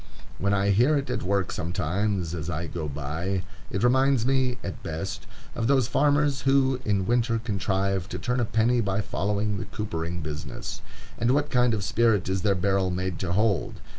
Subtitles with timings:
[0.39, 4.81] When I hear it at work sometimes, as I go by, it reminds me, at
[4.81, 9.65] best, of those farmers who in winter contrive to turn a penny by following the
[9.65, 10.81] coopering business.
[11.19, 13.75] And what kind of spirit is their barrel made to hold?